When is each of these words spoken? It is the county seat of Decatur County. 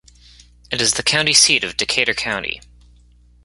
It 0.71 0.81
is 0.81 0.93
the 0.95 1.03
county 1.03 1.31
seat 1.33 1.63
of 1.63 1.77
Decatur 1.77 2.15
County. 2.15 2.59